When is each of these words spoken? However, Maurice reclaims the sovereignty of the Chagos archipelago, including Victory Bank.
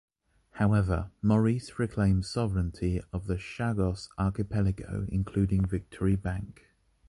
However, 0.53 1.11
Maurice 1.21 1.77
reclaims 1.77 2.25
the 2.25 2.29
sovereignty 2.31 3.01
of 3.13 3.27
the 3.27 3.35
Chagos 3.37 4.09
archipelago, 4.17 5.05
including 5.11 5.63
Victory 5.63 6.15
Bank. 6.15 6.65